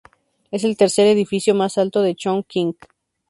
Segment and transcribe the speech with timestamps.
[0.49, 2.75] Es el tercer edificio más alto de Chongqing.